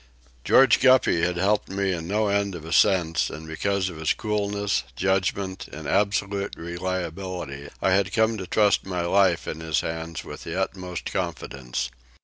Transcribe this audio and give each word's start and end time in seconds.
George 0.43 0.79
Guppy 0.79 1.21
had 1.21 1.37
helped 1.37 1.69
me 1.69 1.91
in 1.93 2.07
no 2.07 2.27
end 2.27 2.55
of 2.55 2.65
ascents, 2.65 3.29
and 3.29 3.47
because 3.47 3.87
of 3.87 3.97
his 3.97 4.13
coolness, 4.13 4.81
judgment 4.95 5.67
and 5.71 5.87
absolute 5.87 6.55
reliability 6.57 7.69
I 7.83 7.91
had 7.91 8.11
come 8.11 8.35
to 8.39 8.47
trust 8.47 8.83
my 8.83 9.01
life 9.01 9.47
in 9.47 9.59
his 9.59 9.81
hands 9.81 10.23
with 10.23 10.43
the 10.43 10.59
utmost 10.59 11.05
confidence. 11.13 11.91